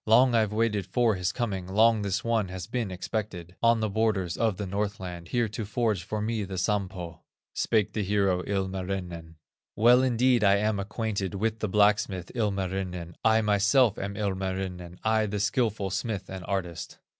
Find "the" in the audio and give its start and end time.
3.81-3.87, 4.57-4.65, 6.43-6.57, 7.93-8.01, 11.59-11.69, 15.27-15.39